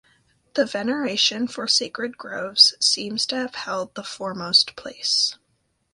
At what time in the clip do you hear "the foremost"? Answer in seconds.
3.93-4.75